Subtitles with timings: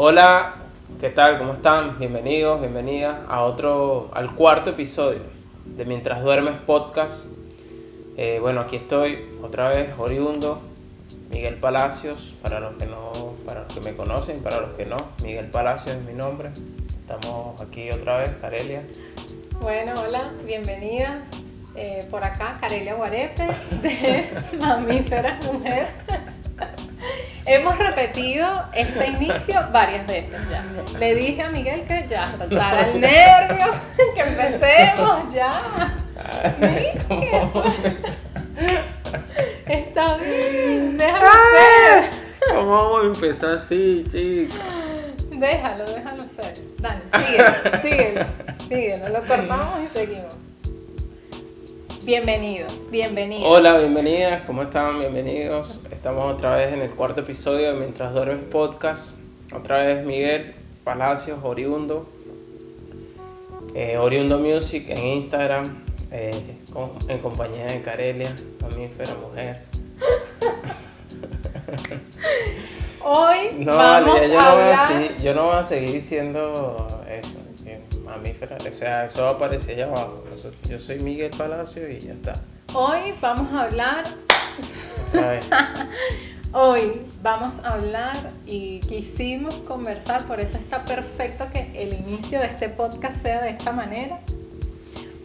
[0.00, 0.54] Hola,
[1.00, 1.38] ¿qué tal?
[1.38, 1.98] ¿Cómo están?
[1.98, 5.22] Bienvenidos, bienvenidas a otro, al cuarto episodio
[5.64, 7.26] de Mientras Duermes Podcast.
[8.16, 10.62] Eh, bueno, aquí estoy otra vez, oriundo,
[11.30, 13.10] Miguel Palacios, para los que no,
[13.44, 16.50] para los que me conocen, para los que no, Miguel Palacios es mi nombre.
[17.00, 18.84] Estamos aquí otra vez, Carelia.
[19.60, 21.24] Bueno, hola, bienvenidas.
[21.74, 23.48] Eh, por acá, Carelia Guarepe,
[23.82, 24.28] de
[24.60, 25.88] Mamífera Mujer.
[27.48, 30.62] Hemos repetido este inicio varias veces ya.
[30.98, 33.72] Le dije a Miguel que ya soltara el nervio,
[34.14, 35.94] que empecemos ya.
[39.66, 42.10] Está bien, déjalo ser.
[42.54, 44.60] ¿Cómo vamos a empezar así, chicos?
[45.30, 46.52] Déjalo, déjalo ser.
[46.78, 48.26] Dale, síguelo, síguelo,
[48.68, 49.08] síguelo.
[49.08, 50.34] Lo cortamos y seguimos.
[52.04, 53.44] Bienvenidos, bienvenidos.
[53.46, 54.98] Hola, bienvenidas, ¿cómo están?
[55.00, 55.80] Bienvenidos.
[55.90, 59.10] Estamos otra vez en el cuarto episodio de Mientras Duermes Podcast.
[59.54, 62.08] Otra vez Miguel Palacios, Oriundo.
[63.74, 66.30] Eh, Oriundo Music en Instagram, eh,
[66.72, 69.56] con- en compañía de Carelia, mamífera mujer.
[73.04, 75.16] Hoy No, vamos yo, a no voy a hablar.
[75.18, 76.97] yo no voy a seguir diciendo
[78.24, 80.24] eso, que mamífera, o sea, eso va a aparecer allá abajo.
[80.68, 82.34] Yo soy Miguel Palacio y ya está.
[82.74, 84.04] Hoy vamos a hablar.
[86.52, 92.46] Hoy vamos a hablar y quisimos conversar, por eso está perfecto que el inicio de
[92.46, 94.20] este podcast sea de esta manera,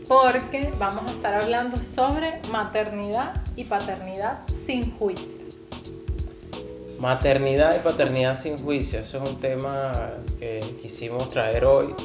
[0.08, 5.56] porque vamos a estar hablando sobre maternidad y paternidad sin juicios.
[7.00, 9.94] Maternidad y paternidad sin juicio, eso es un tema
[10.40, 11.96] que quisimos traer hoy.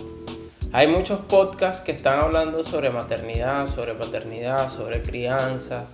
[0.71, 5.87] Hay muchos podcasts que están hablando sobre maternidad, sobre paternidad, sobre crianza.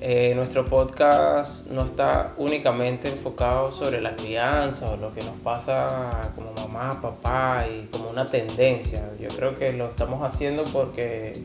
[0.00, 6.32] Eh, nuestro podcast no está únicamente enfocado sobre la crianza o lo que nos pasa
[6.34, 9.02] como mamá, papá y como una tendencia.
[9.20, 11.38] Yo creo que lo estamos haciendo porque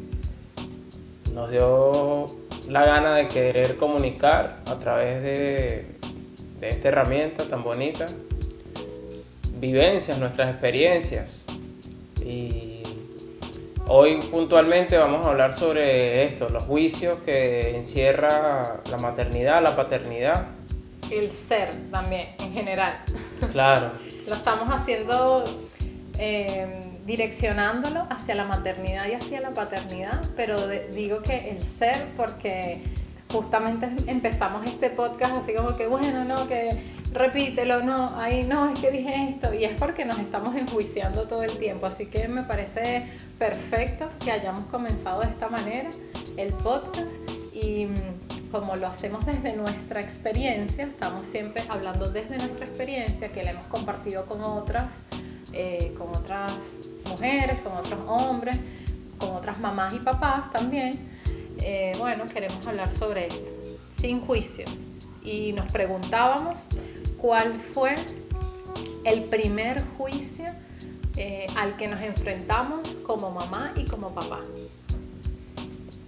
[1.34, 2.28] nos dio
[2.70, 5.86] la gana de querer comunicar a través de,
[6.62, 8.06] de esta herramienta tan bonita
[9.59, 11.43] vivencias, nuestras experiencias.
[12.25, 12.84] Y
[13.88, 20.47] hoy puntualmente vamos a hablar sobre esto, los juicios que encierra la maternidad, la paternidad.
[21.11, 23.00] El ser también, en general.
[23.51, 23.91] Claro,
[24.28, 25.44] Lo estamos haciendo
[26.17, 26.66] eh,
[27.06, 32.81] direccionándolo hacia la maternidad y hacia la paternidad, pero de- digo que el ser porque
[33.31, 36.69] justamente empezamos este podcast así como que bueno, no, que
[37.13, 41.44] repítelo, no, ahí no, es que dije esto y es porque nos estamos enjuiciando todo
[41.44, 43.07] el tiempo, así que me parece
[43.38, 45.90] perfecto que hayamos comenzado de esta manera
[46.38, 47.07] el podcast
[47.53, 53.44] y mm, como lo hacemos desde nuestra experiencia, estamos siempre hablando desde nuestra experiencia que
[53.44, 54.85] la hemos compartido con otras,
[55.53, 56.52] eh, con otras
[57.07, 58.57] mujeres, con otros hombres,
[59.18, 61.00] con otras mamás y papás también.
[61.62, 63.52] Eh, bueno, queremos hablar sobre esto,
[63.91, 64.69] sin juicios.
[65.23, 66.59] Y nos preguntábamos
[67.23, 67.95] cuál fue
[69.06, 70.44] el primer juicio
[71.16, 74.41] eh, al que nos enfrentamos como mamá y como papá.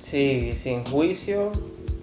[0.04, 1.54] sí, sin juicio.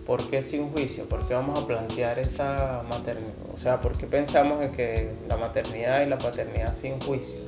[0.06, 1.04] ¿Por qué sin juicio?
[1.08, 3.34] ¿Por qué vamos a plantear esta maternidad?
[3.54, 7.38] O sea, ¿por qué pensamos en que la maternidad y la paternidad sin juicio?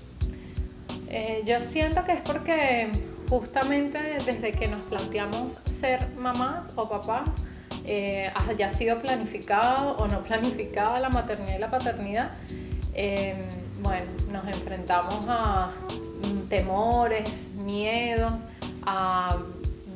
[1.08, 2.92] Eh, yo siento que es porque
[3.30, 7.28] justamente desde que nos planteamos ser mamás o papás,
[7.86, 12.30] eh, haya sido planificado o no planificada la maternidad y la paternidad,
[12.94, 13.34] eh,
[13.82, 15.70] bueno, nos enfrentamos a
[16.48, 18.32] temores, miedos,
[18.86, 19.36] a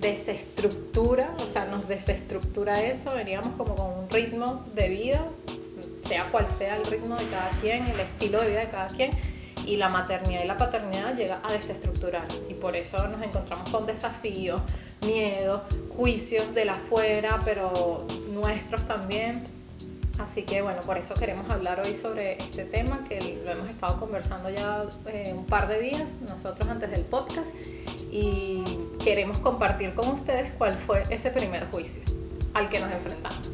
[0.00, 5.24] desestructura, o sea, nos desestructura eso, veníamos como con un ritmo de vida,
[6.06, 9.12] sea cual sea el ritmo de cada quien, el estilo de vida de cada quien,
[9.66, 12.26] y la maternidad y la paternidad llega a desestructurar.
[12.48, 14.62] Y por eso nos encontramos con desafíos,
[15.04, 15.62] miedos,
[15.98, 19.42] juicios de la afuera, pero nuestros también.
[20.20, 23.98] Así que bueno, por eso queremos hablar hoy sobre este tema que lo hemos estado
[23.98, 27.46] conversando ya eh, un par de días nosotros antes del podcast
[28.12, 28.62] y
[29.04, 32.02] queremos compartir con ustedes cuál fue ese primer juicio
[32.54, 33.50] al que nos enfrentamos.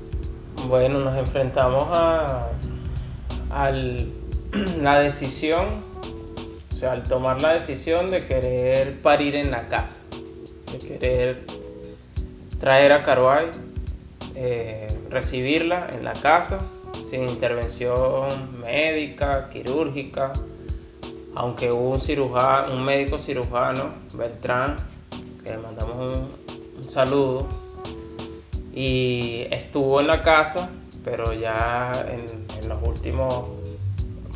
[0.69, 2.49] Bueno, nos enfrentamos a,
[3.51, 4.11] al-
[4.83, 5.69] la decisión,
[6.73, 10.01] o sea, al tomar la decisión de querer parir en la casa,
[10.73, 11.45] de querer
[12.65, 13.51] traer a Caruay,
[14.35, 16.61] eh, recibirla en la casa,
[17.11, 20.33] sin intervención médica, quirúrgica,
[21.35, 24.77] aunque hubo un cirujano, un médico cirujano, Beltrán,
[25.43, 27.49] que le mandamos un, saludo,
[28.75, 30.71] y estuvo en la casa,
[31.05, 33.45] pero ya en los últimos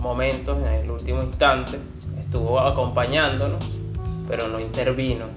[0.02, 1.78] momentos, en el último instante,
[2.20, 3.64] estuvo acompañándonos,
[4.28, 5.28] pero no intervino,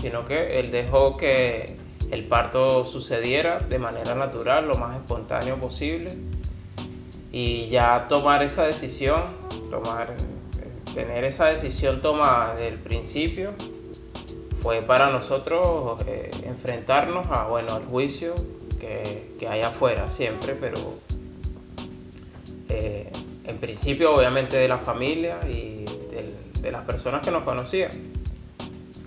[0.00, 1.76] sino que él dejó que
[2.10, 6.10] el parto sucediera de manera natural, lo más espontáneo posible,
[7.30, 9.20] y ya tomar esa decisión,
[9.70, 10.08] tomar,
[10.94, 13.52] tener esa decisión tomada desde el principio,
[14.62, 18.34] fue para nosotros eh, enfrentarnos a, bueno, al juicio
[18.80, 20.76] que, que hay afuera siempre, pero
[22.68, 23.10] eh,
[23.44, 27.90] en principio obviamente de la familia y de, de las personas que nos conocían.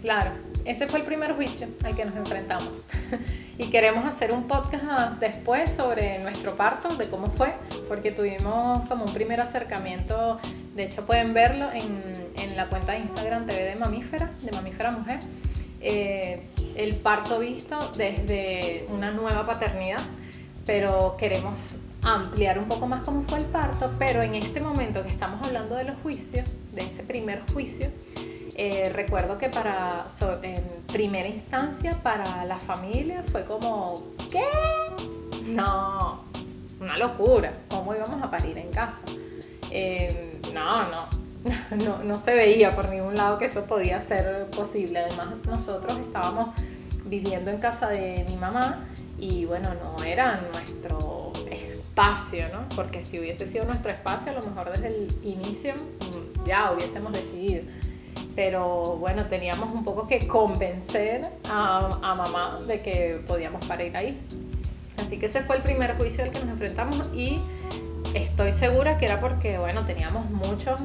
[0.02, 0.32] Claro,
[0.66, 2.70] ese fue el primer juicio al que nos enfrentamos.
[3.58, 7.54] y queremos hacer un podcast después sobre nuestro parto, de cómo fue,
[7.88, 10.40] porque tuvimos como un primer acercamiento,
[10.76, 12.02] de hecho pueden verlo en,
[12.38, 15.20] en la cuenta de Instagram TV de Mamífera, de Mamífera Mujer,
[15.82, 16.44] eh,
[16.76, 20.02] el parto visto desde una nueva paternidad,
[20.66, 21.58] pero queremos
[22.04, 25.76] ampliar un poco más cómo fue el parto, pero en este momento que estamos hablando
[25.76, 27.88] de los juicios, de ese primer juicio,
[28.56, 30.06] eh, recuerdo que para
[30.42, 34.44] en primera instancia para la familia fue como ¿qué?
[35.48, 36.22] No,
[36.80, 39.02] una locura, ¿cómo íbamos a parir en casa?
[39.72, 41.08] Eh, no, no,
[41.84, 45.00] no, no se veía por ningún lado que eso podía ser posible.
[45.00, 46.50] Además, nosotros estábamos
[47.06, 48.86] viviendo en casa de mi mamá
[49.18, 52.68] y bueno, no era nuestro espacio, ¿no?
[52.76, 55.74] Porque si hubiese sido nuestro espacio, a lo mejor desde el inicio
[56.46, 57.64] ya hubiésemos decidido.
[58.44, 64.20] Pero bueno, teníamos un poco que convencer a, a mamá de que podíamos parir ahí.
[64.98, 67.40] Así que ese fue el primer juicio al que nos enfrentamos y
[68.16, 70.82] estoy segura que era porque, bueno, teníamos muchos,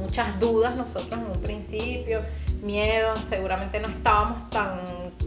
[0.00, 2.20] muchas dudas nosotros en un principio,
[2.62, 4.80] miedo, seguramente no estábamos tan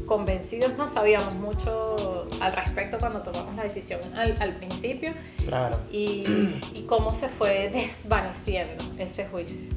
[0.07, 5.13] convencidos, no sabíamos mucho al respecto cuando tomamos la decisión al, al principio.
[5.45, 5.79] Claro.
[5.91, 6.25] Y,
[6.73, 9.76] y cómo se fue desvaneciendo ese juicio.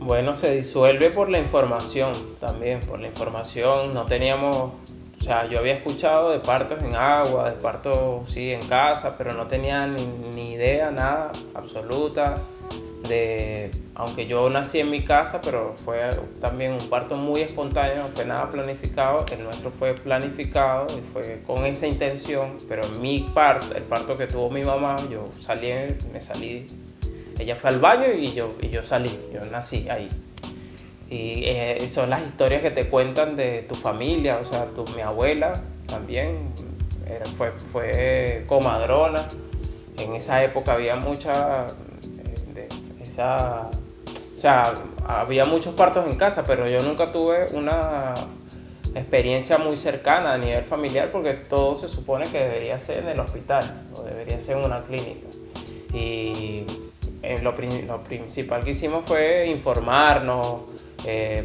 [0.00, 3.92] Bueno, se disuelve por la información también, por la información.
[3.94, 8.64] No teníamos, o sea, yo había escuchado de partos en agua, de partos, sí, en
[8.68, 10.06] casa, pero no tenía ni,
[10.36, 12.36] ni idea, nada, absoluta,
[13.08, 16.08] de, aunque yo nací en mi casa, pero fue
[16.40, 21.42] también un parto muy espontáneo, no fue nada planificado, el nuestro fue planificado y fue
[21.44, 25.72] con esa intención, pero mi parto, el parto que tuvo mi mamá, yo salí,
[26.12, 26.66] me salí
[27.38, 30.08] ella fue al baño y yo, y yo salí, yo nací ahí.
[31.10, 35.00] Y eh, son las historias que te cuentan de tu familia, o sea, tu, mi
[35.00, 35.52] abuela
[35.86, 36.52] también
[37.36, 39.26] fue, fue comadrona.
[39.98, 42.68] En esa época había mucha, eh, de,
[43.02, 43.68] esa,
[44.36, 44.72] o sea,
[45.06, 48.14] había muchos partos en casa, pero yo nunca tuve una
[48.94, 53.20] experiencia muy cercana a nivel familiar porque todo se supone que debería ser en el
[53.20, 55.26] hospital o debería ser en una clínica.
[55.92, 56.64] Y
[57.22, 60.62] eh, lo, principal que hicimos fue informarnos,
[61.04, 61.44] eh,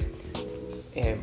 [0.93, 1.17] eh,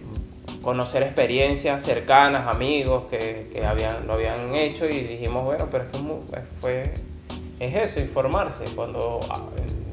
[0.63, 6.41] conocer experiencias cercanas, amigos que, habían, lo habían hecho y dijimos, bueno, pero es, que
[6.61, 6.95] fue,
[7.61, 8.65] es eso, informarse.
[8.75, 9.43] Cuando ah,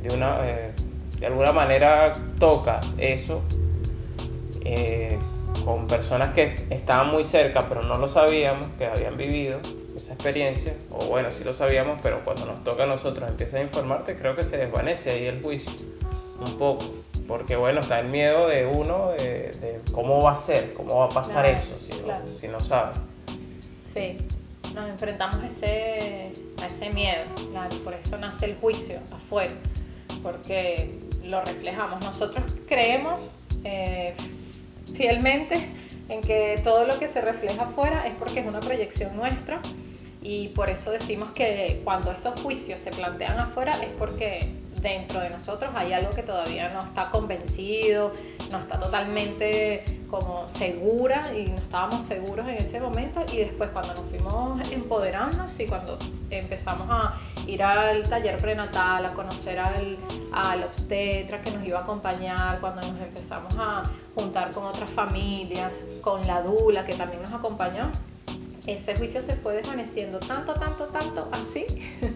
[0.01, 3.42] de, una, de alguna manera tocas eso
[5.63, 9.60] con personas que estaban muy cerca pero no lo sabíamos, que habían vivido,
[10.07, 13.63] esa experiencia, o bueno, sí lo sabíamos, pero cuando nos toca a nosotros empiezas a
[13.63, 15.69] informarte, creo que se desvanece ahí el juicio
[16.39, 16.86] un poco,
[17.27, 21.05] porque bueno, está el miedo de uno de, de cómo va a ser, cómo va
[21.08, 22.24] a pasar Claro, eso, si, claro.
[22.25, 22.93] no, si no sabe.
[23.93, 24.17] Sí,
[24.74, 29.51] nos enfrentamos a ese, a ese miedo, claro, por eso nace el juicio afuera,
[30.24, 30.89] porque
[31.25, 32.00] lo reflejamos.
[32.00, 33.22] Nosotros creemos
[33.65, 34.13] eh,
[34.96, 35.67] fielmente
[36.08, 39.60] en que todo lo que se refleja afuera es porque es una proyección nuestra
[40.21, 45.29] y por eso decimos que cuando esos juicios se plantean afuera es porque dentro de
[45.29, 48.13] nosotros hay algo que todavía no está convencido,
[48.51, 53.24] no está totalmente como segura y no estábamos seguros en ese momento.
[53.31, 55.97] Y después cuando nos fuimos empoderándonos y cuando
[56.29, 59.97] empezamos a ir al taller prenatal, a conocer al,
[60.31, 63.83] al obstetra que nos iba a acompañar, cuando nos empezamos a
[64.15, 67.91] juntar con otras familias, con la dula que también nos acompañó,
[68.67, 71.65] ese juicio se fue desvaneciendo tanto, tanto, tanto así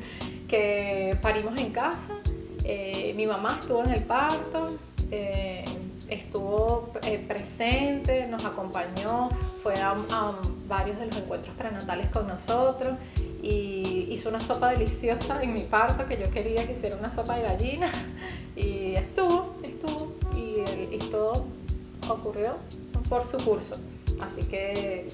[0.48, 2.18] que parimos en casa.
[2.66, 4.78] Eh, mi mamá estuvo en el parto,
[5.10, 5.64] eh,
[6.10, 9.30] estuvo eh, presente, nos acompañó,
[9.64, 9.96] fue a,
[10.68, 12.98] varios de los encuentros prenatales con nosotros
[13.42, 17.38] y hizo una sopa deliciosa en mi parto que yo quería que hiciera una sopa
[17.38, 17.92] de gallina
[18.56, 21.46] y estuvo, estuvo y, y todo
[22.10, 22.58] ocurrió
[23.10, 23.78] por su curso.
[24.20, 25.08] Así que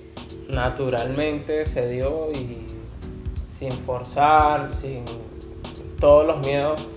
[0.50, 2.66] naturalmente se dio y
[3.50, 5.04] sin forzar, sin
[6.00, 6.88] todos los miedos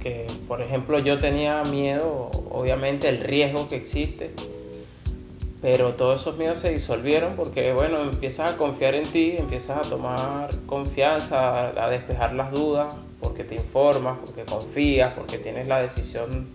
[0.00, 4.30] que, por ejemplo, yo tenía miedo, obviamente el riesgo que existe,
[5.60, 9.90] pero todos esos miedos se disolvieron porque, bueno, empiezas a confiar en ti, empiezas a
[9.90, 16.46] tomar confianza, a despejar las dudas, porque te informas, porque confías, porque tienes la decisión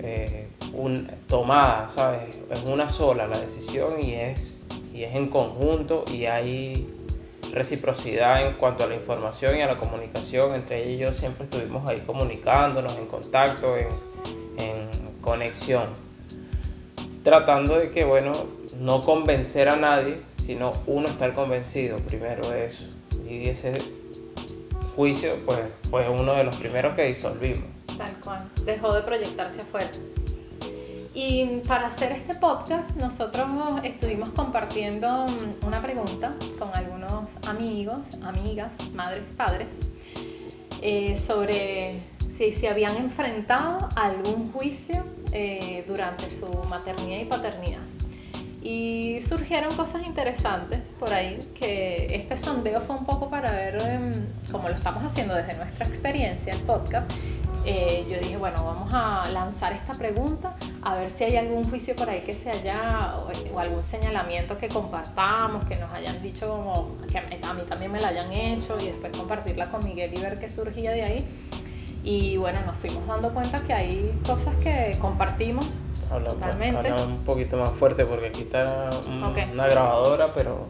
[0.00, 0.48] eh,
[1.28, 2.36] tomada, ¿sabes?
[2.50, 4.55] Es una sola la decisión y es,
[4.96, 6.88] y es en conjunto y hay
[7.52, 10.54] reciprocidad en cuanto a la información y a la comunicación.
[10.54, 13.88] Entre ellos siempre estuvimos ahí comunicándonos, en contacto, en,
[14.56, 14.88] en
[15.20, 15.90] conexión.
[17.22, 18.32] Tratando de que, bueno,
[18.78, 22.84] no convencer a nadie, sino uno estar convencido primero de eso.
[23.28, 23.72] Y ese
[24.94, 25.60] juicio, pues,
[25.90, 27.64] fue uno de los primeros que disolvimos.
[27.98, 29.90] Tal cual, dejó de proyectarse afuera.
[31.18, 33.46] Y para hacer este podcast nosotros
[33.82, 35.26] estuvimos compartiendo
[35.66, 39.68] una pregunta con algunos amigos, amigas, madres, padres,
[40.82, 42.00] eh, sobre
[42.36, 47.80] si se habían enfrentado a algún juicio eh, durante su maternidad y paternidad.
[48.62, 54.12] Y surgieron cosas interesantes por ahí, que este sondeo fue un poco para ver, em,
[54.52, 57.10] como lo estamos haciendo desde nuestra experiencia en podcast,
[57.66, 61.96] eh, yo dije, bueno, vamos a lanzar esta pregunta a ver si hay algún juicio
[61.96, 63.16] por ahí que se haya,
[63.52, 68.00] o, algún señalamiento que compartamos, que nos hayan dicho como, que a mí también me
[68.00, 71.26] la hayan hecho y después compartirla con Miguel y ver qué surgía de ahí.
[72.04, 75.66] Y bueno, nos fuimos dando cuenta que hay cosas que compartimos
[76.10, 76.88] habla, totalmente.
[76.88, 80.66] Habla un poquito más fuerte porque aquí está una grabadora, pero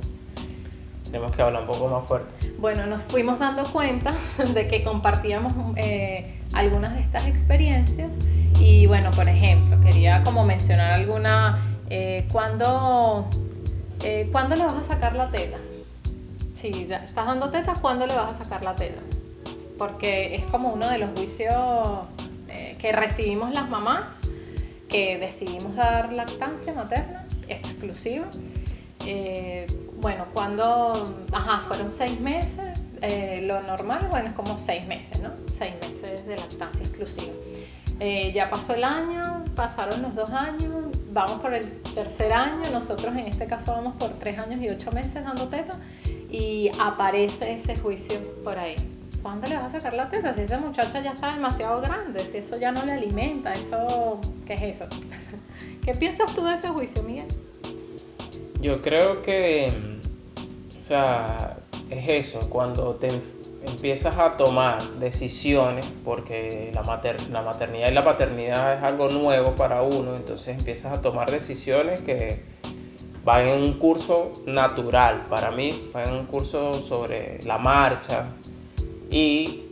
[1.05, 2.55] tenemos que hablar un poco más fuerte.
[2.59, 4.15] Bueno, nos fuimos dando cuenta
[4.55, 8.11] de que compartíamos eh, algunas de estas experiencias
[8.61, 11.59] y bueno, por ejemplo, quería como mencionar alguna,
[11.91, 13.29] eh, ¿cuándo,
[14.03, 15.59] eh, ¿cuándo le vas a sacar la teta?
[16.61, 19.01] Si estás dando teta, ¿cuándo le vas a sacar la teta?
[19.79, 21.55] Porque es como uno de los juicios
[22.49, 24.05] eh, que recibimos las mamás,
[24.89, 28.27] que decidimos dar lactancia materna exclusiva.
[30.01, 32.79] bueno, cuando, ajá, fueron seis meses,
[33.43, 34.59] lo normal, bueno, es como.
[34.59, 35.16] Seis meses
[36.37, 37.33] lactancia exclusiva.
[37.99, 43.15] Eh, ya pasó el año, pasaron los dos años, vamos por el tercer año, nosotros
[43.15, 45.79] en este caso vamos por tres años y ocho meses dando teta
[46.31, 48.77] y aparece ese juicio por ahí.
[49.23, 50.35] ¿Cuándo le vas a sacar la teta?
[50.35, 54.55] Si esa muchacha ya está demasiado grande, si eso ya no le alimenta, eso, ¿qué
[54.55, 54.85] es eso?
[55.85, 57.27] ¿Qué piensas tú de ese juicio, Miguel?
[58.61, 59.73] Yo creo que,
[60.83, 61.57] o sea,
[61.91, 63.09] es eso, cuando te
[63.63, 66.83] empiezas a tomar decisiones, porque la,
[67.31, 72.01] la maternidad y la paternidad es algo nuevo para uno, entonces empiezas a tomar decisiones
[72.01, 72.43] que
[73.25, 75.27] van en un curso natural.
[75.29, 78.27] Para mí, van en un curso sobre la marcha
[79.11, 79.63] y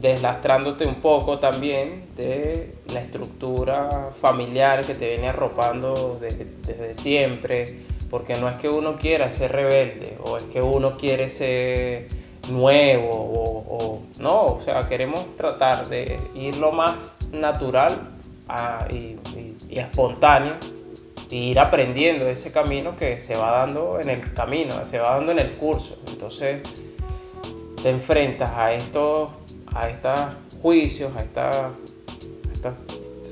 [0.00, 7.80] deslastrándote un poco también de la estructura familiar que te viene arropando desde siempre,
[8.10, 12.08] porque no es que uno quiera ser rebelde o es que uno quiere ser
[12.48, 17.92] nuevo o, no, o sea, queremos tratar de ir lo más natural
[18.90, 19.16] y,
[19.70, 20.54] espontáneo
[21.30, 25.32] y ir aprendiendo ese camino que se va dando en el camino, se va dando
[25.32, 25.96] en el curso.
[26.08, 26.60] Entonces
[27.82, 29.30] te enfrentas a estos,
[29.72, 30.20] a estos
[30.60, 31.66] juicios, a estas,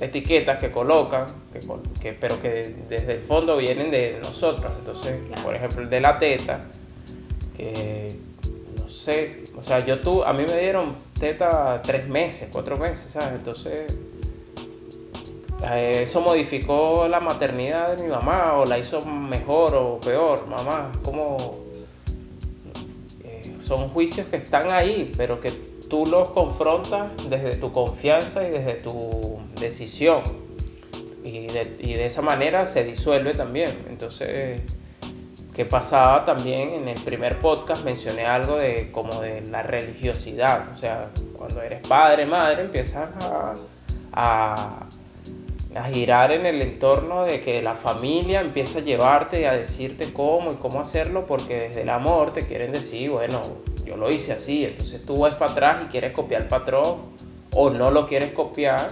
[0.00, 1.26] etiquetas que colocan,
[2.00, 4.72] que, pero que desde el fondo vienen de nosotros.
[4.78, 6.60] Entonces, por ejemplo, el de la teta,
[7.56, 8.14] que
[9.56, 13.32] o sea, yo tú, a mí me dieron teta tres meses, cuatro meses, ¿sabes?
[13.32, 13.92] Entonces,
[15.72, 20.92] eh, eso modificó la maternidad de mi mamá o la hizo mejor o peor, mamá,
[21.02, 21.58] como
[23.24, 25.50] eh, son juicios que están ahí, pero que
[25.88, 30.22] tú los confrontas desde tu confianza y desde tu decisión.
[31.24, 33.70] Y de, y de esa manera se disuelve también.
[33.88, 34.62] Entonces,
[35.58, 40.78] que pasaba también en el primer podcast mencioné algo de como de la religiosidad, o
[40.78, 43.54] sea, cuando eres padre, madre, empiezas a,
[44.12, 44.86] a,
[45.92, 50.52] girar en el entorno de que la familia empieza a llevarte y a decirte cómo
[50.52, 53.40] y cómo hacerlo, porque desde el amor te quieren decir, bueno,
[53.84, 56.98] yo lo hice así, entonces tú vas para atrás y quieres copiar el patrón,
[57.52, 58.86] o no lo quieres copiar,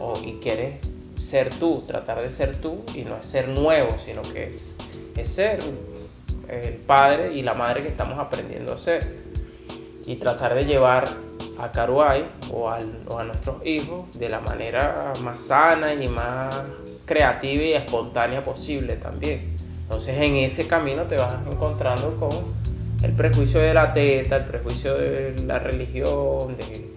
[0.00, 0.78] o, y quieres
[1.20, 4.78] ser tú, tratar de ser tú, y no es ser nuevo, sino que es,
[5.14, 5.58] es ser
[6.48, 9.24] el padre y la madre que estamos aprendiendo a ser
[10.06, 11.08] y tratar de llevar
[11.58, 12.80] a Karuai o, a
[13.24, 16.54] nuestros hijos de la manera más sana y más
[17.04, 19.56] creativa y espontánea posible también.
[19.82, 22.30] Entonces en ese camino te vas encontrando con
[23.02, 26.96] el prejuicio de la teta, el prejuicio de la religión, de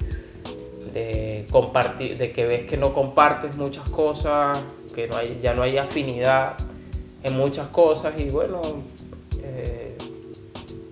[0.93, 4.57] de compartir, de que ves que no compartes muchas cosas,
[4.93, 6.55] que no hay, ya no hay afinidad
[7.23, 8.61] en muchas cosas y bueno...
[9.55, 9.97] Eh,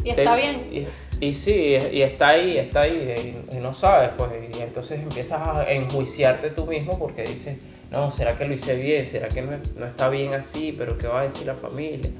[0.03, 0.87] y está bien.
[1.19, 5.71] Y, sí, y está ahí, está ahí, y, no sabes, pues, y entonces empiezas a
[5.71, 7.57] enjuiciarte tú mismo porque dices,
[7.91, 9.07] no, ¿será que lo hice bien?
[9.07, 10.75] ¿Será que no, no está bien así?
[10.77, 12.11] ¿Pero qué va a decir la familia?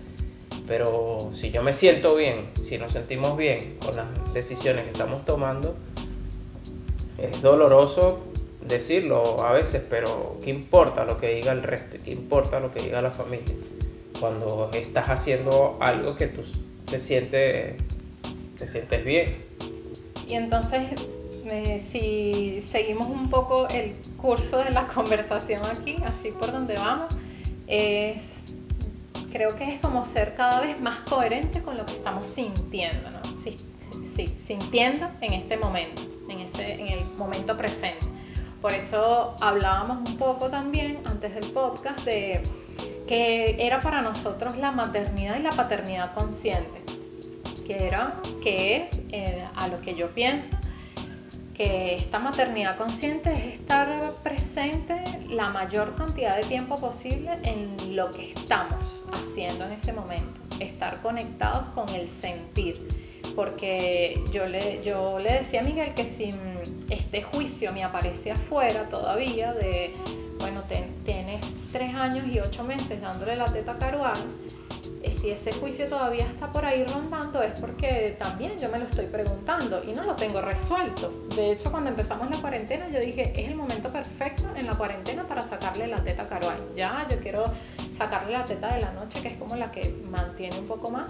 [0.68, 5.24] Pero si yo me siento bien, si nos sentimos bien con las decisiones que estamos
[5.26, 5.76] tomando,
[7.18, 8.20] es doloroso
[8.68, 11.98] decirlo a veces, pero ¿qué importa lo que diga el resto?
[12.04, 13.56] ¿Qué importa lo que diga la familia?
[14.20, 16.42] Cuando estás haciendo algo que tú
[16.86, 17.76] te sientes,
[18.58, 19.46] te sientes bien.
[20.28, 20.90] Y entonces,
[21.92, 27.16] si seguimos un poco el curso de la conversación aquí, así por donde vamos,
[27.68, 28.18] es,
[29.32, 33.22] creo que es como ser cada vez más coherente con lo que estamos sintiendo, ¿no?
[33.44, 33.58] Sí,
[34.16, 38.06] sí, sintiendo en este momento en, ese, en el momento presente.
[38.62, 42.42] Por eso hablábamos un poco también antes del podcast de
[43.08, 46.84] que era para nosotros la maternidad y la paternidad consciente,
[47.66, 50.56] que era, que es eh, a lo que yo pienso,
[51.54, 58.12] que esta maternidad consciente es estar presente la mayor cantidad de tiempo posible en lo
[58.12, 62.88] que estamos haciendo en ese momento, estar conectados con el sentir
[63.38, 66.34] porque yo le, yo le decía a Miguel que si
[66.90, 69.92] este juicio me aparece afuera todavía de,
[70.40, 70.64] bueno,
[71.06, 71.46] tienes
[71.78, 74.18] tres años y ocho meses dándole la teta carual,
[75.04, 78.86] eh, si ese juicio todavía está por ahí rondando es porque también yo me lo
[78.86, 81.14] estoy preguntando y no lo tengo resuelto.
[81.36, 85.28] De hecho, cuando empezamos la cuarentena yo dije, es el momento perfecto en la cuarentena
[85.28, 86.58] para sacarle la teta carual.
[86.76, 87.44] Ya, yo quiero
[87.96, 91.06] sacarle la teta de la noche, que es como la que mantiene un poco más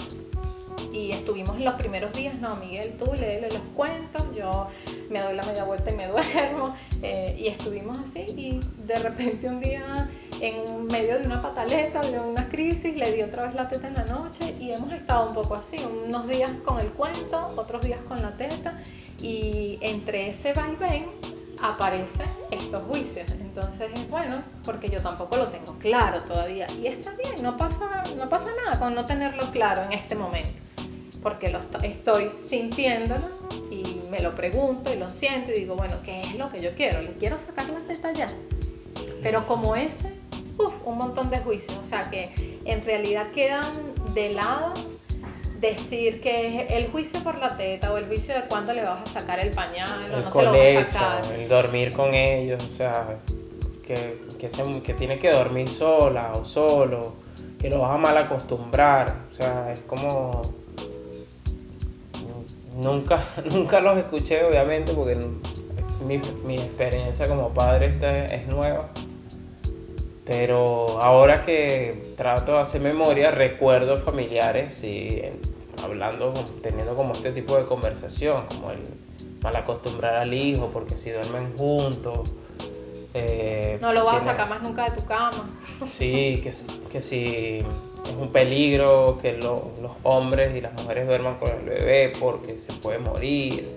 [0.92, 4.68] y estuvimos los primeros días, no, Miguel, tú léele los cuentos, yo
[5.10, 9.48] me doy la media vuelta y me duermo, eh, y estuvimos así, y de repente
[9.48, 10.10] un día,
[10.42, 13.96] en medio de una pataleta, de una crisis, le di otra vez la teta en
[13.96, 18.00] la noche, y hemos estado un poco así, unos días con el cuento, otros días
[18.08, 18.80] con la teta,
[19.22, 21.06] y entre ese vaivén
[21.62, 23.32] aparecen estos juicios.
[23.32, 26.68] Entonces es bueno porque yo tampoco lo tengo claro todavía.
[26.80, 30.68] Y está bien, no pasa, no pasa nada con no tenerlo claro en este momento
[31.22, 33.24] porque lo estoy sintiéndolo
[33.72, 36.72] y me lo pregunto y lo siento y digo, bueno, ¿qué es lo que yo
[36.76, 37.02] quiero?
[37.02, 38.28] ¿Le quiero sacar la teta ya?
[39.22, 40.12] Pero como ese,
[40.58, 43.66] uf, un montón de juicios, o sea que en realidad quedan
[44.14, 44.74] de lado
[45.60, 49.02] decir que es el juicio por la teta o el juicio de cuándo le vas
[49.10, 51.34] a sacar el pañal o no se lo vas a sacar.
[51.34, 53.18] El dormir con ellos, o sea,
[53.86, 57.14] que, que, que tiene que dormir sola o solo,
[57.60, 60.42] que lo vas a mal acostumbrar, o sea, es como
[62.78, 65.18] Nunca, nunca los escuché, obviamente, porque
[66.06, 67.98] mi, experiencia como padre
[68.32, 68.90] es nueva.
[70.26, 75.22] Pero ahora que trato de hacer memoria, recuerdo familiares y
[75.82, 78.80] hablando, teniendo como este tipo de conversación, como el
[79.42, 82.30] mal acostumbrar al hijo, porque si duermen juntos.
[83.14, 85.50] Eh, no lo vas a sacar más nunca de tu cama.
[85.98, 86.54] Sí, que,
[86.92, 87.64] que si
[88.10, 89.62] es un peligro que los
[90.04, 93.68] hombres y las mujeres duerman con el bebé porque se puede morir,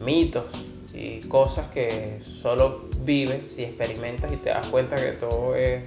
[0.00, 0.44] mitos
[0.92, 5.82] y cosas que solo vives y experimentas y te das cuenta que todo es,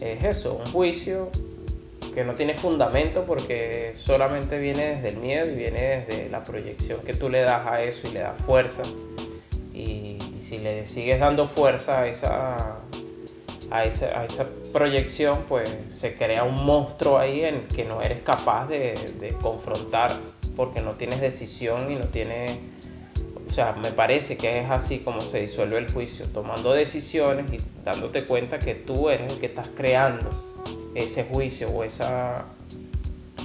[0.00, 1.30] es eso, un juicio
[2.14, 7.00] que no tiene fundamento porque solamente viene desde el miedo y viene desde la proyección
[7.00, 8.82] que tú le das a eso y le das fuerza.
[9.74, 12.78] Y si le sigues dando fuerza a esa,
[13.70, 18.20] a esa, a esa proyección, pues se crea un monstruo ahí en que no eres
[18.22, 20.12] capaz de, confrontar
[20.56, 22.58] porque no tienes decisión y no tienes...
[23.46, 27.58] O sea, me parece que es así como se disuelve el juicio, tomando decisiones y
[27.84, 30.30] dándote cuenta que tú eres el que estás creando
[30.94, 32.44] ese juicio o esa...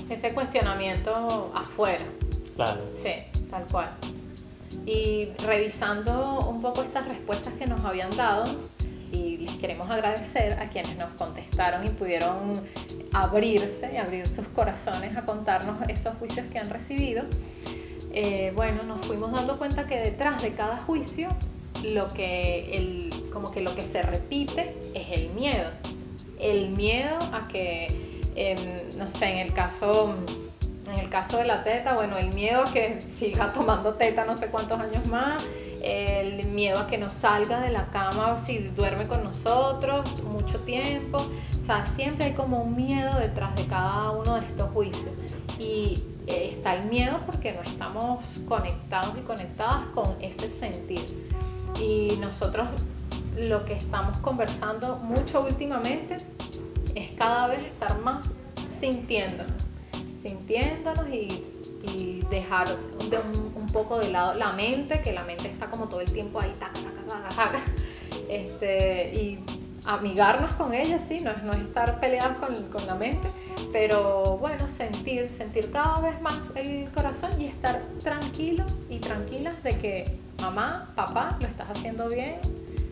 [0.10, 2.04] Ese cuestionamiento afuera.
[2.56, 2.82] Claro.
[3.04, 3.12] Sí,
[3.52, 3.92] tal cual.
[4.86, 8.46] Y revisando un poco estas respuestas que nos habían dado,
[9.60, 12.62] queremos agradecer a quienes nos contestaron y pudieron
[13.14, 17.24] abrirse, y abrir sus corazones a contarnos esos juicios que han recibido.
[18.12, 21.30] Eh, bueno, nos fuimos dando cuenta que detrás de cada juicio,
[21.84, 25.70] lo que el, como que lo que se repite es el miedo.
[26.40, 27.88] El miedo a que,
[28.98, 30.16] no sé, en el caso
[30.94, 34.36] en el caso de la teta, bueno, el miedo a que siga tomando teta no
[34.36, 35.44] sé cuántos años más,
[35.84, 41.18] el miedo a que no salga de la cama si duerme con nosotros mucho tiempo.
[41.18, 45.12] O sea, siempre hay como un miedo detrás de cada uno de estos juicios.
[45.60, 51.02] Y eh, está el miedo porque no estamos conectados y conectadas con ese sentir.
[51.80, 52.68] Y nosotros
[53.38, 56.18] lo que estamos conversando mucho últimamente
[56.96, 58.26] es cada vez estar más
[58.80, 59.62] sintiéndonos,
[60.16, 61.46] sintiéndonos y,
[62.30, 62.68] dejar
[63.56, 66.56] un, poco de lado la mente, que la mente está como todo el tiempo ahí,
[66.60, 67.62] taca, taca, taca, taca.
[68.28, 69.40] Este, y
[69.86, 73.28] amigarnos con ella, sí, no es, no estar peleados con, con, la mente,
[73.72, 79.72] pero bueno, sentir, sentir cada vez más el corazón y estar tranquilos y tranquilas de
[79.80, 82.36] que mamá, papá, lo estás haciendo bien,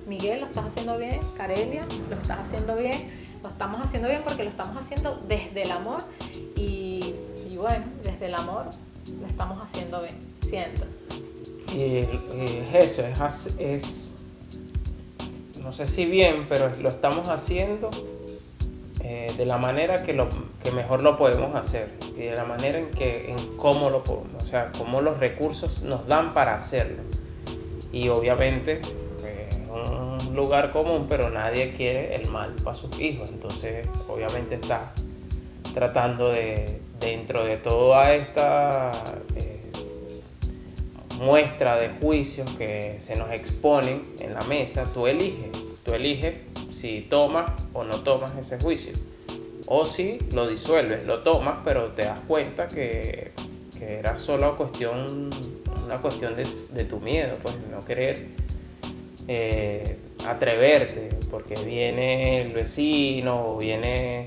[0.08, 3.10] Miguel, lo estás haciendo bien, Carelia, lo estás haciendo bien,
[3.44, 6.04] lo estamos haciendo bien porque lo estamos haciendo desde el amor
[6.56, 7.14] y,
[7.50, 8.66] y bueno, desde el amor
[9.22, 10.16] lo estamos haciendo bien,
[11.74, 12.08] Y,
[12.74, 14.08] eso, es, es
[15.62, 17.90] no sé si bien, pero lo estamos haciendo
[19.04, 20.28] eh, de la manera que, lo,
[20.64, 24.44] que mejor lo podemos hacer y de la manera en que en cómo lo podemos,
[24.44, 27.04] o sea, cómo los recursos nos dan para hacerlo.
[27.92, 28.82] Y obviamente
[29.24, 34.94] eh, un lugar común, pero nadie quiere el mal para sus hijos, entonces obviamente está
[35.74, 38.92] tratando de dentro de toda esta
[39.36, 39.47] eh,
[41.20, 45.52] muestra de juicios que se nos exponen en la mesa, tú eliges,
[45.84, 46.36] tú eliges
[46.72, 48.94] si tomas o no tomas ese juicio.
[49.68, 53.32] O si lo disuelves, lo tomas, pero te das cuenta que,
[53.80, 55.30] era solo cuestión,
[55.86, 58.26] una cuestión de, tu miedo, pues no querer
[59.28, 64.26] eh, atreverte, porque viene el vecino o viene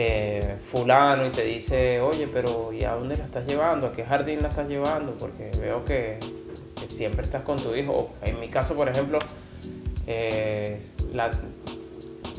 [0.00, 3.88] eh, fulano y te dice, oye, pero ¿y a dónde la estás llevando?
[3.88, 5.16] ¿A qué jardín la estás llevando?
[5.18, 6.20] Porque veo que,
[6.86, 8.14] siempre estás con tu hijo.
[8.22, 9.18] en mi caso, por ejemplo,
[10.06, 10.80] eh,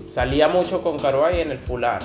[0.10, 2.02] salía mucho con Caruay en el fular,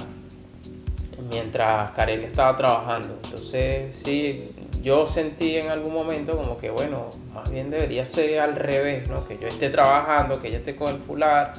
[1.30, 3.16] mientras Karel estaba trabajando.
[3.22, 4.40] Entonces, sí,
[4.82, 9.24] yo sentí en algún momento como que, bueno, más bien debería ser al revés, ¿no?
[9.24, 11.52] Que yo esté trabajando, que ella esté con el fular,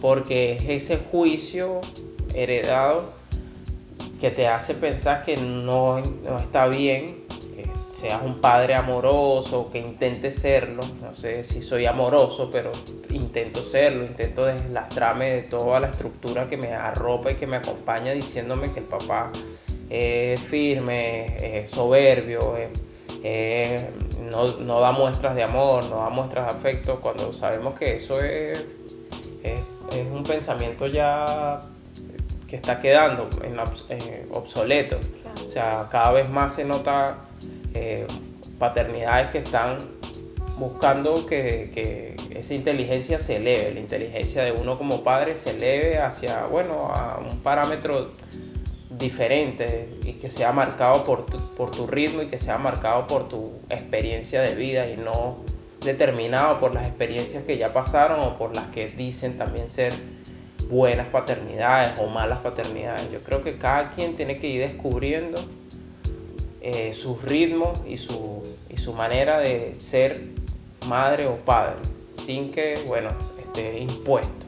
[0.00, 1.80] porque es ese juicio
[2.34, 3.04] heredado
[4.20, 7.68] que te hace pensar que no, no está bien que
[8.00, 10.82] seas un padre amoroso, que intentes serlo.
[11.00, 12.70] No sé si soy amoroso, pero
[13.10, 18.12] intento serlo, intento deslastrarme de toda la estructura que me arropa y que me acompaña
[18.12, 19.32] diciéndome que el papá
[19.90, 22.56] es firme, es soberbio,
[24.30, 28.18] no, no, da muestras de amor, no da muestras de afecto, cuando sabemos que eso
[28.18, 28.64] es,
[29.42, 31.60] es, es un pensamiento ya
[32.52, 35.00] que está quedando en, eh, obsoleto.
[35.48, 37.16] O sea, cada vez más se nota
[37.72, 38.06] eh,
[38.58, 39.78] paternidades que están
[40.58, 46.44] buscando que, esa inteligencia se eleve, la inteligencia de uno como padre se eleve hacia,
[46.44, 48.10] bueno, a un parámetro
[48.90, 53.30] diferente y que sea marcado por tu, por tu ritmo y que sea marcado por
[53.30, 55.38] tu experiencia de vida y no
[55.82, 59.94] determinado por las experiencias que ya pasaron o por las que dicen también ser
[60.68, 63.10] buenas paternidades o malas paternidades.
[63.10, 65.40] Yo creo que cada quien tiene que ir descubriendo
[66.60, 70.22] eh, sus ritmos y su, y su manera de ser
[70.86, 71.76] madre o padre,
[72.24, 74.46] sin que, bueno, esté impuesto.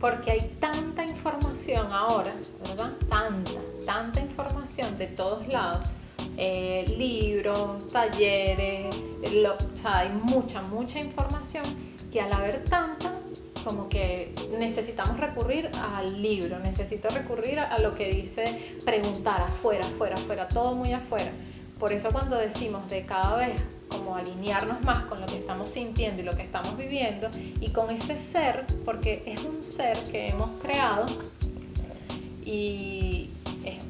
[0.00, 2.34] Porque hay tanta información ahora,
[2.68, 2.92] ¿verdad?
[3.08, 5.88] Tanta, tanta información de todos lados.
[6.36, 11.64] Eh, libros, talleres, o sea, hay mucha, mucha información
[12.12, 13.12] que al haber tanta,
[13.68, 20.14] como que necesitamos recurrir al libro, necesito recurrir a lo que dice preguntar afuera, afuera,
[20.14, 21.30] afuera, todo muy afuera.
[21.78, 26.22] Por eso cuando decimos de cada vez como alinearnos más con lo que estamos sintiendo
[26.22, 27.28] y lo que estamos viviendo
[27.60, 31.04] y con ese ser, porque es un ser que hemos creado
[32.46, 33.28] y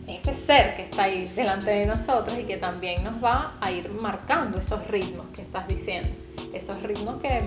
[0.09, 3.89] ese ser que está ahí delante de nosotros y que también nos va a ir
[4.01, 6.09] marcando esos ritmos que estás diciendo,
[6.53, 7.43] esos ritmos que,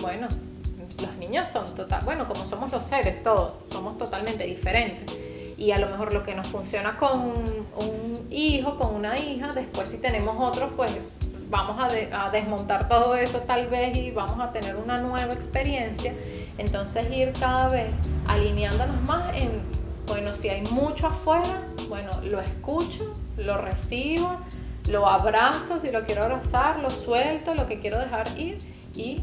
[0.00, 0.55] bueno, los
[1.26, 5.16] niños son total, bueno, como somos los seres todos, somos totalmente diferentes.
[5.58, 9.88] Y a lo mejor lo que nos funciona con un, hijo, con una hija, después
[9.88, 10.92] si tenemos otros, pues
[11.48, 16.12] vamos a, desmontar todo eso tal vez y vamos a tener una nueva experiencia.
[16.58, 17.90] Entonces ir cada vez
[18.26, 19.62] alineándonos más en,
[20.06, 24.36] bueno, si hay mucho afuera, bueno, lo escucho, lo recibo,
[24.90, 28.58] lo abrazo, si lo quiero abrazar, lo suelto, lo que quiero dejar ir
[28.94, 29.22] y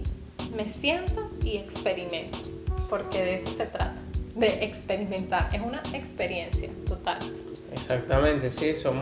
[0.55, 2.37] me siento y experimento,
[2.89, 3.95] porque de eso se trata,
[4.35, 7.19] de experimentar, es una experiencia total.
[7.71, 8.95] Exactamente, sí, son,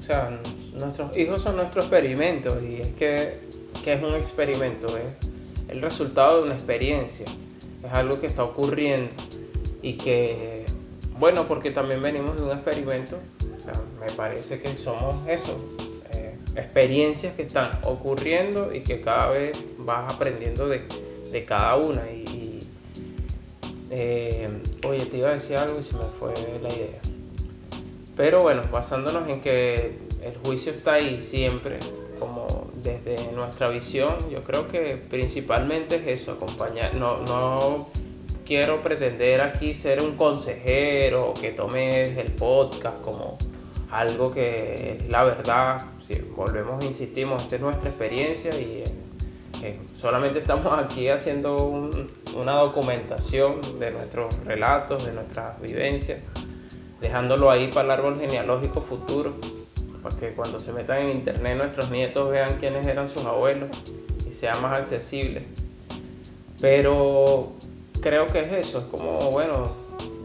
[0.00, 0.38] o sea,
[0.72, 3.38] nuestros hijos son nuestro experimento y es que,
[3.84, 5.28] es un experimento, es
[5.68, 7.26] el resultado de una experiencia,
[7.84, 9.10] es algo que está ocurriendo
[9.82, 10.64] y que,
[11.18, 13.18] bueno, porque también venimos de un experimento,
[13.60, 15.58] o sea, me parece que somos eso,
[16.56, 20.82] experiencias que están ocurriendo y que cada vez vas aprendiendo de,
[21.46, 22.02] cada una.
[22.10, 22.60] Y,
[23.90, 24.48] eh,
[24.86, 27.00] oye, te iba a decir algo y se me fue la idea.
[28.16, 31.78] Pero bueno, basándonos en que el juicio está ahí siempre,
[32.18, 37.88] como desde nuestra visión, yo creo que principalmente es eso, acompañar, no, no
[38.46, 43.38] quiero pretender aquí ser un consejero que tomes el podcast como
[43.94, 45.80] algo que es la verdad.
[46.06, 48.84] Si volvemos, insistimos, esta es nuestra experiencia y
[49.62, 51.56] eh, solamente estamos aquí haciendo
[52.36, 56.20] una documentación de nuestros relatos, de nuestras vivencias,
[57.00, 59.34] dejándolo ahí para el árbol genealógico futuro,
[60.02, 63.70] para que cuando se metan en internet nuestros nietos vean quiénes eran sus abuelos
[64.28, 65.46] y sea más accesible.
[66.60, 67.52] Pero
[68.00, 69.66] creo que es eso, es como, bueno,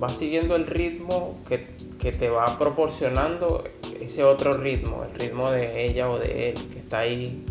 [0.02, 3.66] va siguiendo el ritmo que, te va proporcionando
[4.00, 7.46] ese otro ritmo, el ritmo de ella o de él, que está ahí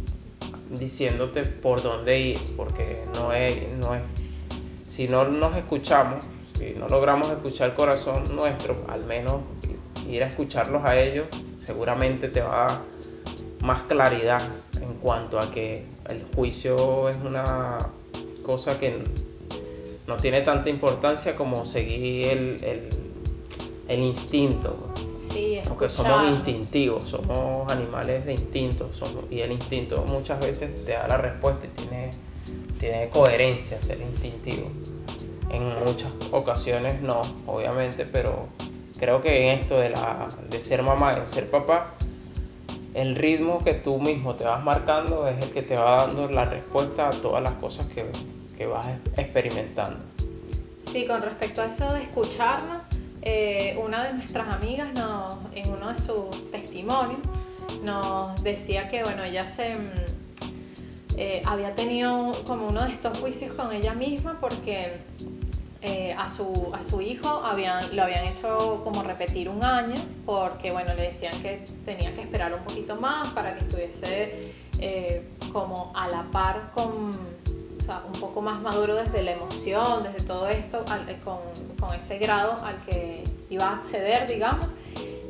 [0.71, 4.03] diciéndote por dónde ir, porque no es, no es,
[4.89, 6.25] si no nos escuchamos,
[6.59, 9.43] si no logramos escuchar el corazón nuestro, al menos
[10.09, 11.27] ir a escucharlos a ellos,
[11.65, 12.81] seguramente te va a dar
[13.61, 14.43] más claridad
[14.81, 17.79] en cuanto a que el juicio es una
[18.43, 19.05] cosa que
[20.07, 22.89] no tiene tanta importancia como seguir el, el,
[23.97, 24.93] instinto.
[25.31, 28.91] Sí, porque somos instintivos, somos animales de instinto,
[29.31, 32.11] y el instinto muchas veces te da la respuesta y tiene,
[32.79, 34.71] tiene coherencia ser instintivo.
[35.51, 38.47] En muchas ocasiones no, obviamente, pero
[38.99, 41.95] creo que en esto de, la, de ser mamá y de ser papá,
[42.95, 46.45] el ritmo que tú mismo te vas marcando es el que te va dando la
[46.45, 48.07] respuesta a todas las cosas que,
[48.57, 50.01] que vas experimentando.
[50.91, 52.88] Sí, con respecto a eso de escucharnos,
[53.23, 57.21] eh, una de nuestras amigas nos, en uno de sus testimonios
[57.83, 59.91] nos decía que bueno, ella se mm,
[61.17, 64.99] eh, había tenido como uno de estos juicios con ella misma porque
[65.83, 70.71] eh, a, su, a su hijo habían, lo habían hecho como repetir un año porque
[70.71, 74.53] bueno, le decían que tenía que esperar un poquito más para que estuviese
[75.53, 77.11] como a la par con
[78.07, 81.39] un poco más maduro desde la emoción, desde todo esto, eh, con,
[81.95, 84.67] ese grado al que iba a acceder, digamos.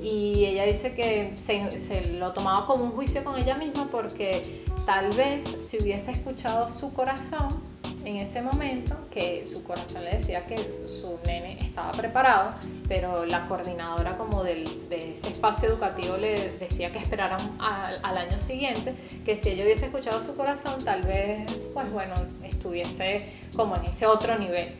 [0.02, 5.10] Y ella dice que se, lo tomaba como un juicio con ella misma porque tal
[5.10, 7.60] vez si hubiese escuchado su corazón
[8.04, 12.54] en ese momento, que su corazón le decía que su nene estaba preparado,
[12.88, 18.18] pero la coordinadora como del, de ese espacio educativo le decía que esperaran al, al
[18.18, 18.94] año siguiente,
[19.24, 21.44] que si ella hubiese escuchado su corazón, tal vez,
[21.74, 22.14] pues bueno,
[22.58, 24.74] estuviese como en ese otro nivel.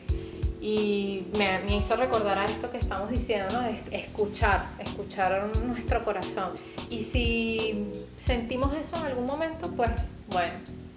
[0.60, 3.62] Y me, me hizo recordar a esto que estamos diciendo, ¿no?
[3.92, 6.50] escuchar, escuchar nuestro corazón.
[6.90, 9.90] Y si sentimos eso en algún momento, pues
[10.30, 10.54] bueno,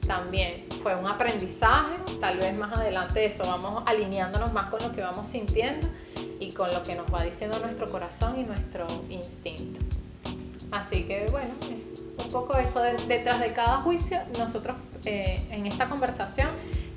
[0.07, 5.01] también fue un aprendizaje, tal vez más adelante eso, vamos alineándonos más con lo que
[5.01, 5.87] vamos sintiendo
[6.39, 9.79] y con lo que nos va diciendo nuestro corazón y nuestro instinto.
[10.71, 11.51] Así que bueno,
[12.17, 16.49] un poco eso detrás de cada juicio, nosotros eh, en esta conversación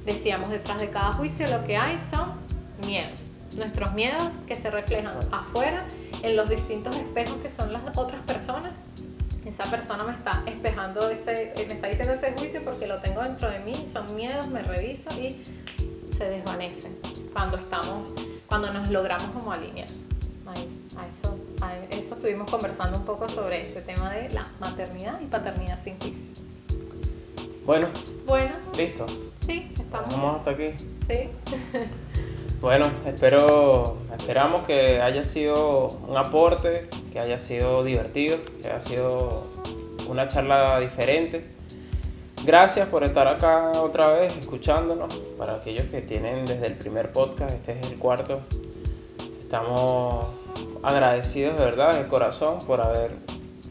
[0.05, 2.33] decíamos detrás de cada juicio lo que hay son
[2.87, 3.21] miedos,
[3.57, 5.85] nuestros miedos que se reflejan afuera
[6.23, 8.73] en los distintos espejos que son las otras personas
[9.45, 13.23] esa persona me está espejando ese, eh, me está diciendo ese juicio porque lo tengo
[13.23, 15.43] dentro de mí, son miedos, me reviso y
[16.17, 16.97] se desvanecen
[17.33, 18.09] cuando estamos,
[18.47, 19.89] cuando nos logramos como alinear.
[20.47, 25.27] a eso, a eso estuvimos conversando un poco sobre este tema de la maternidad y
[25.27, 26.31] paternidad sin juicio.
[27.67, 27.89] Bueno.
[28.27, 28.53] Bueno.
[28.77, 29.07] Listo.
[29.47, 30.15] Sí, estamos.
[30.15, 30.71] Vamos hasta aquí.
[31.09, 31.29] Sí.
[32.61, 39.47] Bueno, espero, esperamos que haya sido un aporte, que haya sido divertido, que haya sido
[40.09, 41.45] una charla diferente.
[42.43, 45.15] Gracias por estar acá otra vez escuchándonos.
[45.37, 48.41] Para aquellos que tienen desde el primer podcast, este es el cuarto.
[49.43, 50.27] Estamos
[50.83, 53.11] agradecidos de verdad, de corazón, por haber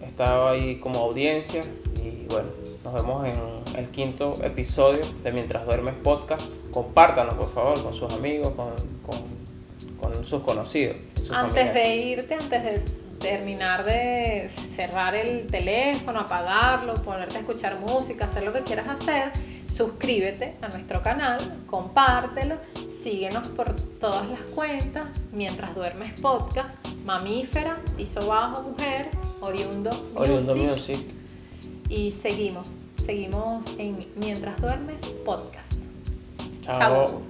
[0.06, 1.64] estado ahí como audiencia.
[1.96, 2.50] Y bueno,
[2.84, 6.54] nos vemos en el quinto episodio de Mientras Duermes Podcast.
[6.72, 8.74] Compártanlo, por favor, con sus amigos, con,
[9.06, 10.98] con, sus conocidos.
[11.32, 12.82] antes de irte, antes de
[13.20, 19.32] terminar de cerrar el teléfono, apagarlo, ponerte a escuchar música, hacer lo que quieras hacer,
[19.68, 22.58] suscríbete a nuestro canal, compártelo,
[23.02, 29.10] síguenos por todas las cuentas, Mientras Duermes Podcast, Mamífera, Piso Bajo Mujer,
[29.42, 31.00] Oriundo, Oriundo Music.
[31.90, 35.74] Y seguimos seguimos en Mientras Duermes Podcast.
[36.64, 37.22] Chao.